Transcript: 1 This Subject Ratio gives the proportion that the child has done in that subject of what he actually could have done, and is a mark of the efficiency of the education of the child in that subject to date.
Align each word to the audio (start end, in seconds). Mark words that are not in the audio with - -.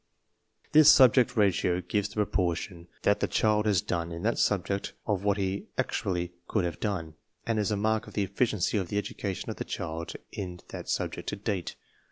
1 0.63 0.69
This 0.71 0.91
Subject 0.91 1.37
Ratio 1.37 1.79
gives 1.79 2.09
the 2.09 2.15
proportion 2.15 2.87
that 3.03 3.19
the 3.19 3.27
child 3.27 3.67
has 3.67 3.83
done 3.83 4.11
in 4.11 4.23
that 4.23 4.39
subject 4.39 4.93
of 5.05 5.23
what 5.23 5.37
he 5.37 5.67
actually 5.77 6.33
could 6.47 6.65
have 6.65 6.79
done, 6.79 7.13
and 7.45 7.59
is 7.59 7.69
a 7.69 7.77
mark 7.77 8.07
of 8.07 8.13
the 8.15 8.23
efficiency 8.23 8.79
of 8.79 8.87
the 8.87 8.97
education 8.97 9.51
of 9.51 9.57
the 9.57 9.63
child 9.63 10.13
in 10.31 10.59
that 10.69 10.89
subject 10.89 11.29
to 11.29 11.35
date. 11.35 11.75